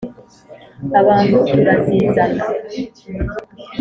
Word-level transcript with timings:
abantu 0.99 1.35
turazizana. 1.47 2.43